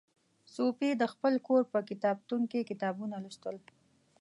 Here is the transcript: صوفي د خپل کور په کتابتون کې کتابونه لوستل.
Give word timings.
صوفي 0.53 0.89
د 0.97 1.03
خپل 1.13 1.33
کور 1.47 1.61
په 1.73 1.79
کتابتون 1.89 2.41
کې 2.51 2.67
کتابونه 2.69 3.15
لوستل. 3.23 3.55